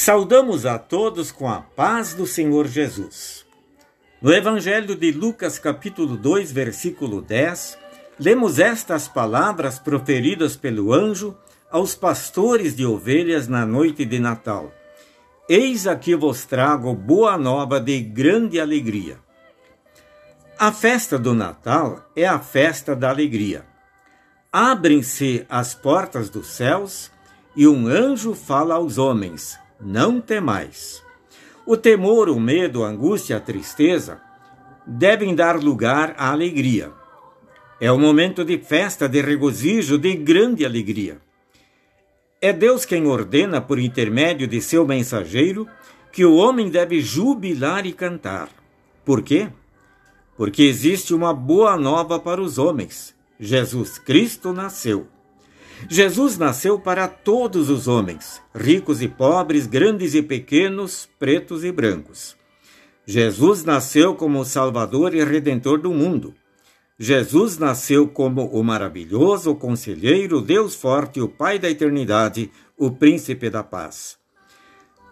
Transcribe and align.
Saudamos 0.00 0.64
a 0.64 0.78
todos 0.78 1.32
com 1.32 1.48
a 1.48 1.60
paz 1.60 2.14
do 2.14 2.24
Senhor 2.24 2.68
Jesus. 2.68 3.44
No 4.22 4.32
Evangelho 4.32 4.94
de 4.94 5.10
Lucas, 5.10 5.58
capítulo 5.58 6.16
2, 6.16 6.52
versículo 6.52 7.20
10, 7.20 7.76
lemos 8.16 8.60
estas 8.60 9.08
palavras 9.08 9.80
proferidas 9.80 10.54
pelo 10.54 10.92
anjo 10.94 11.36
aos 11.68 11.96
pastores 11.96 12.76
de 12.76 12.86
ovelhas 12.86 13.48
na 13.48 13.66
noite 13.66 14.04
de 14.04 14.20
Natal. 14.20 14.72
Eis 15.48 15.84
aqui 15.84 16.14
vos 16.14 16.44
trago 16.44 16.94
boa 16.94 17.36
nova 17.36 17.80
de 17.80 18.00
grande 18.00 18.60
alegria. 18.60 19.18
A 20.56 20.70
festa 20.70 21.18
do 21.18 21.34
Natal 21.34 22.08
é 22.14 22.24
a 22.24 22.38
festa 22.38 22.94
da 22.94 23.10
alegria. 23.10 23.66
Abrem-se 24.52 25.44
as 25.48 25.74
portas 25.74 26.30
dos 26.30 26.46
céus 26.46 27.10
e 27.56 27.66
um 27.66 27.88
anjo 27.88 28.32
fala 28.32 28.76
aos 28.76 28.96
homens: 28.96 29.58
não 29.80 30.20
temais. 30.20 31.02
O 31.66 31.76
temor, 31.76 32.28
o 32.28 32.40
medo, 32.40 32.84
a 32.84 32.88
angústia, 32.88 33.36
a 33.36 33.40
tristeza 33.40 34.20
devem 34.86 35.34
dar 35.34 35.56
lugar 35.62 36.14
à 36.16 36.30
alegria. 36.30 36.90
É 37.80 37.92
um 37.92 37.98
momento 37.98 38.44
de 38.44 38.58
festa, 38.58 39.08
de 39.08 39.20
regozijo, 39.20 39.98
de 39.98 40.14
grande 40.16 40.64
alegria. 40.64 41.18
É 42.40 42.52
Deus 42.52 42.84
quem 42.84 43.06
ordena, 43.06 43.60
por 43.60 43.78
intermédio 43.78 44.46
de 44.46 44.60
seu 44.60 44.86
mensageiro, 44.86 45.68
que 46.10 46.24
o 46.24 46.36
homem 46.36 46.70
deve 46.70 47.00
jubilar 47.00 47.86
e 47.86 47.92
cantar. 47.92 48.48
Por 49.04 49.22
quê? 49.22 49.48
Porque 50.36 50.62
existe 50.62 51.12
uma 51.12 51.34
boa 51.34 51.76
nova 51.76 52.18
para 52.18 52.40
os 52.40 52.58
homens. 52.58 53.14
Jesus 53.38 53.98
Cristo 53.98 54.52
nasceu. 54.52 55.06
Jesus 55.86 56.36
nasceu 56.36 56.78
para 56.78 57.06
todos 57.06 57.70
os 57.70 57.86
homens, 57.86 58.42
ricos 58.54 59.00
e 59.00 59.08
pobres, 59.08 59.66
grandes 59.66 60.14
e 60.14 60.22
pequenos, 60.22 61.08
pretos 61.18 61.62
e 61.64 61.70
brancos. 61.70 62.36
Jesus 63.06 63.64
nasceu 63.64 64.14
como 64.14 64.40
o 64.40 64.44
Salvador 64.44 65.14
e 65.14 65.24
Redentor 65.24 65.78
do 65.78 65.92
mundo. 65.92 66.34
Jesus 66.98 67.58
nasceu 67.58 68.08
como 68.08 68.46
o 68.46 68.62
maravilhoso 68.62 69.54
conselheiro, 69.54 70.40
Deus 70.40 70.74
forte, 70.74 71.20
o 71.20 71.28
Pai 71.28 71.58
da 71.58 71.70
eternidade, 71.70 72.50
o 72.76 72.90
Príncipe 72.90 73.48
da 73.48 73.62
paz. 73.62 74.18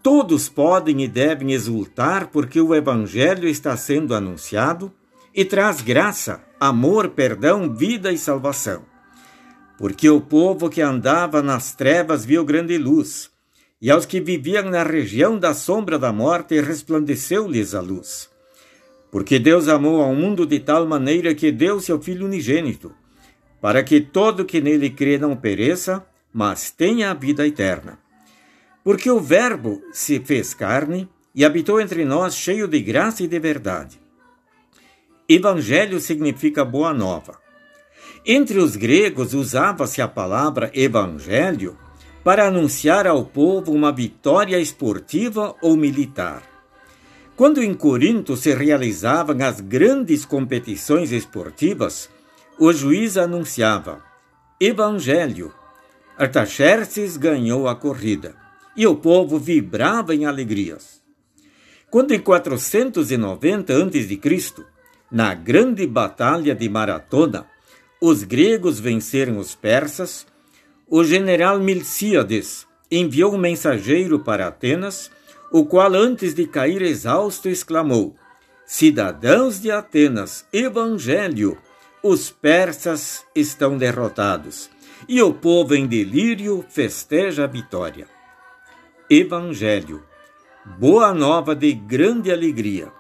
Todos 0.02 0.48
podem 0.48 1.02
e 1.02 1.08
devem 1.08 1.52
exultar 1.52 2.28
porque 2.28 2.60
o 2.60 2.74
Evangelho 2.74 3.48
está 3.48 3.76
sendo 3.76 4.14
anunciado 4.14 4.92
e 5.34 5.44
traz 5.44 5.80
graça, 5.80 6.42
amor, 6.60 7.10
perdão, 7.10 7.72
vida 7.72 8.12
e 8.12 8.18
salvação 8.18 8.95
porque 9.78 10.08
o 10.08 10.20
povo 10.20 10.70
que 10.70 10.80
andava 10.80 11.42
nas 11.42 11.74
trevas 11.74 12.24
viu 12.24 12.44
grande 12.44 12.78
luz, 12.78 13.30
e 13.80 13.90
aos 13.90 14.06
que 14.06 14.20
viviam 14.20 14.70
na 14.70 14.82
região 14.82 15.38
da 15.38 15.52
sombra 15.52 15.98
da 15.98 16.12
morte 16.12 16.60
resplandeceu-lhes 16.60 17.74
a 17.74 17.80
luz. 17.80 18.30
Porque 19.10 19.38
Deus 19.38 19.68
amou 19.68 20.00
ao 20.02 20.14
mundo 20.14 20.46
de 20.46 20.58
tal 20.58 20.86
maneira 20.86 21.34
que 21.34 21.52
deu 21.52 21.80
seu 21.80 22.00
Filho 22.00 22.26
unigênito, 22.26 22.92
para 23.60 23.82
que 23.82 24.00
todo 24.00 24.44
que 24.44 24.60
nele 24.60 24.90
crê 24.90 25.18
não 25.18 25.36
pereça, 25.36 26.04
mas 26.32 26.70
tenha 26.70 27.10
a 27.10 27.14
vida 27.14 27.46
eterna. 27.46 27.98
Porque 28.82 29.10
o 29.10 29.20
Verbo 29.20 29.82
se 29.92 30.20
fez 30.20 30.54
carne 30.54 31.08
e 31.34 31.44
habitou 31.44 31.80
entre 31.80 32.04
nós 32.04 32.36
cheio 32.36 32.66
de 32.66 32.80
graça 32.80 33.22
e 33.22 33.26
de 33.26 33.38
verdade. 33.38 34.00
Evangelho 35.28 35.98
significa 35.98 36.64
boa 36.64 36.94
nova. 36.94 37.45
Entre 38.28 38.58
os 38.58 38.74
gregos 38.74 39.34
usava-se 39.34 40.02
a 40.02 40.08
palavra 40.08 40.68
evangelho 40.74 41.78
para 42.24 42.48
anunciar 42.48 43.06
ao 43.06 43.24
povo 43.24 43.70
uma 43.70 43.92
vitória 43.92 44.58
esportiva 44.58 45.54
ou 45.62 45.76
militar. 45.76 46.42
Quando 47.36 47.62
em 47.62 47.72
Corinto 47.72 48.36
se 48.36 48.52
realizavam 48.52 49.36
as 49.46 49.60
grandes 49.60 50.24
competições 50.24 51.12
esportivas, 51.12 52.10
o 52.58 52.72
juiz 52.72 53.16
anunciava: 53.16 54.02
Evangelho. 54.60 55.54
Artaxerxes 56.18 57.16
ganhou 57.16 57.68
a 57.68 57.76
corrida 57.76 58.34
e 58.76 58.88
o 58.88 58.96
povo 58.96 59.38
vibrava 59.38 60.12
em 60.16 60.24
alegrias. 60.24 61.00
Quando 61.88 62.12
em 62.12 62.18
490 62.18 63.72
a.C., 63.72 64.64
na 65.12 65.32
grande 65.32 65.86
batalha 65.86 66.54
de 66.56 66.68
Maratona, 66.68 67.46
os 68.06 68.22
gregos 68.22 68.78
venceram 68.78 69.36
os 69.36 69.56
persas, 69.56 70.24
o 70.88 71.02
general 71.02 71.58
Milcíades 71.58 72.64
enviou 72.88 73.34
um 73.34 73.38
mensageiro 73.38 74.20
para 74.20 74.46
Atenas, 74.46 75.10
o 75.50 75.66
qual, 75.66 75.92
antes 75.92 76.32
de 76.32 76.46
cair 76.46 76.82
exausto, 76.82 77.48
exclamou: 77.48 78.14
Cidadãos 78.64 79.60
de 79.60 79.72
Atenas, 79.72 80.46
evangelho! 80.52 81.58
Os 82.00 82.30
persas 82.30 83.24
estão 83.34 83.76
derrotados 83.76 84.70
e 85.08 85.20
o 85.20 85.34
povo 85.34 85.74
em 85.74 85.84
delírio 85.84 86.64
festeja 86.68 87.42
a 87.42 87.48
vitória. 87.48 88.06
Evangelho, 89.10 90.04
boa 90.78 91.12
nova 91.12 91.56
de 91.56 91.72
grande 91.72 92.30
alegria. 92.30 92.92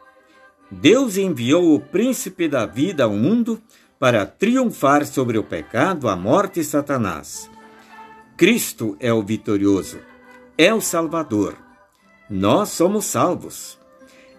Deus 0.68 1.16
enviou 1.16 1.72
o 1.72 1.80
príncipe 1.80 2.48
da 2.48 2.66
vida 2.66 3.04
ao 3.04 3.12
mundo 3.12 3.62
para 3.98 4.26
triunfar 4.26 5.06
sobre 5.06 5.38
o 5.38 5.44
pecado, 5.44 6.08
a 6.08 6.16
morte 6.16 6.60
e 6.60 6.64
Satanás. 6.64 7.50
Cristo 8.36 8.96
é 9.00 9.12
o 9.12 9.22
vitorioso, 9.22 9.98
é 10.58 10.72
o 10.72 10.80
Salvador. 10.80 11.56
Nós 12.28 12.70
somos 12.70 13.06
salvos. 13.06 13.78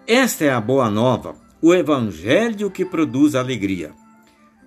Esta 0.06 0.44
é 0.44 0.50
a 0.50 0.60
boa 0.60 0.88
nova, 0.88 1.34
o 1.60 1.74
Evangelho 1.74 2.70
que 2.70 2.84
produz 2.84 3.34
alegria. 3.34 3.92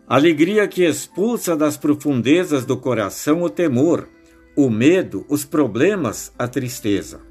Alegria 0.07 0.68
que 0.68 0.84
expulsa 0.84 1.56
das 1.56 1.78
profundezas 1.78 2.66
do 2.66 2.75
coração 2.75 3.41
o 3.44 3.50
temor, 3.50 4.09
o 4.58 4.69
medo, 4.69 5.25
os 5.29 5.46
problemas, 5.46 6.34
a 6.38 6.47
tristeza. 6.47 7.22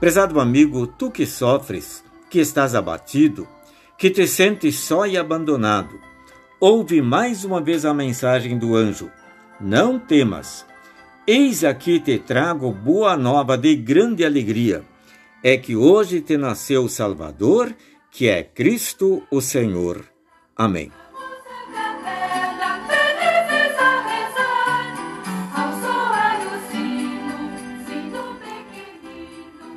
Prezado 0.00 0.40
amigo, 0.40 0.88
tu 0.88 1.10
que 1.10 1.24
sofres, 1.24 2.02
que 2.28 2.40
estás 2.40 2.74
abatido, 2.74 3.46
que 3.96 4.10
te 4.10 4.26
sentes 4.26 4.80
só 4.80 5.06
e 5.06 5.16
abandonado, 5.16 6.00
ouve 6.64 7.02
mais 7.02 7.44
uma 7.44 7.60
vez 7.60 7.84
a 7.84 7.92
mensagem 7.92 8.56
do 8.56 8.74
anjo: 8.74 9.10
Não 9.60 9.98
temas. 9.98 10.64
Eis 11.26 11.62
aqui 11.62 12.00
te 12.00 12.18
trago 12.18 12.72
boa 12.72 13.18
nova 13.18 13.58
de 13.58 13.76
grande 13.76 14.24
alegria. 14.24 14.82
É 15.42 15.58
que 15.58 15.76
hoje 15.76 16.22
te 16.22 16.38
nasceu 16.38 16.84
o 16.84 16.88
Salvador, 16.88 17.74
que 18.10 18.28
é 18.28 18.42
Cristo 18.42 19.22
o 19.30 19.42
Senhor. 19.42 20.06
Amém. 20.56 20.90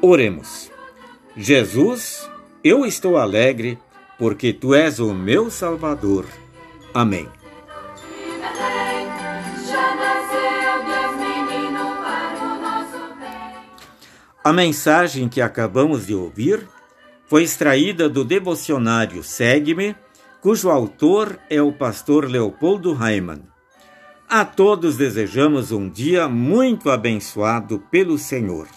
Oremos. 0.01 0.71
Jesus, 1.35 2.29
eu 2.63 2.85
estou 2.85 3.17
alegre 3.17 3.77
porque 4.17 4.53
tu 4.53 4.73
és 4.73 4.99
o 4.99 5.13
meu 5.13 5.51
Salvador. 5.51 6.25
Amém. 6.93 7.27
A 14.43 14.53
mensagem 14.53 15.27
que 15.27 15.41
acabamos 15.41 16.07
de 16.07 16.15
ouvir 16.15 16.65
foi 17.25 17.43
extraída 17.43 18.07
do 18.07 18.23
devocionário 18.23 19.21
Segue-me, 19.21 19.93
cujo 20.39 20.69
autor 20.69 21.37
é 21.49 21.61
o 21.61 21.73
pastor 21.73 22.29
Leopoldo 22.29 22.93
Raiman. 22.93 23.41
A 24.29 24.45
todos 24.45 24.95
desejamos 24.95 25.73
um 25.73 25.89
dia 25.89 26.29
muito 26.29 26.89
abençoado 26.89 27.79
pelo 27.91 28.17
Senhor. 28.17 28.67